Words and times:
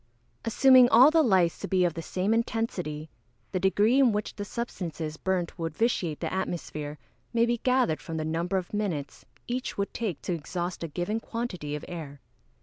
_Assuming 0.47 0.89
all 0.89 1.11
the 1.11 1.21
lights 1.21 1.59
to 1.59 1.67
be 1.67 1.85
of 1.85 1.93
the 1.93 2.01
same 2.01 2.33
intensity, 2.33 3.11
the 3.51 3.59
degree 3.59 3.99
in 3.99 4.11
which 4.11 4.33
the 4.35 4.43
substances 4.43 5.15
burnt 5.15 5.59
would 5.59 5.75
vitiate 5.77 6.21
the 6.21 6.33
atmosphere 6.33 6.97
may 7.33 7.45
be 7.45 7.59
gathered 7.59 8.01
from 8.01 8.17
the 8.17 8.25
number 8.25 8.57
of 8.57 8.73
minutes 8.73 9.25
each 9.45 9.77
would 9.77 9.93
take 9.93 10.19
to 10.23 10.33
exhaust 10.33 10.83
a 10.83 10.87
given 10.87 11.19
quantity 11.19 11.75
of 11.75 11.85
air. 11.87 12.19